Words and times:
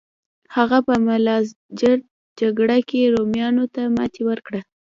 هغه 0.55 0.77
په 0.87 0.93
ملازجرد 1.07 2.03
جګړه 2.39 2.77
کې 2.89 3.11
رومیانو 3.15 3.65
ته 3.73 3.81
ماتې 3.95 4.21
ورکړه. 4.29 4.61